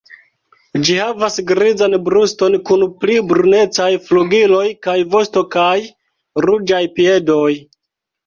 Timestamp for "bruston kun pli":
2.07-3.19